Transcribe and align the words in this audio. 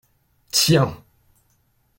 Tiens. 0.51 0.97